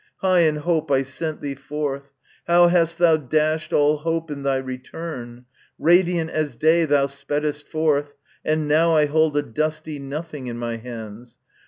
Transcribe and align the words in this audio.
high 0.21 0.39
in 0.39 0.55
hope 0.55 0.89
I 0.89 1.03
sent 1.03 1.41
thee 1.41 1.53
forth; 1.53 2.09
How 2.47 2.69
hast 2.69 2.97
thou 2.97 3.17
dashed 3.17 3.71
all 3.71 3.97
hope 3.97 4.31
in 4.31 4.41
thy 4.41 4.57
return! 4.57 5.45
Radiant 5.77 6.31
as 6.31 6.55
day 6.55 6.85
thou 6.85 7.05
speddest 7.05 7.67
forth, 7.67 8.15
and 8.43 8.67
now 8.67 8.95
I 8.95 9.05
hold 9.05 9.37
a 9.37 9.43
dusty 9.43 9.99
nothing 9.99 10.47
in 10.47 10.57
my 10.57 10.77
hands. 10.77 11.37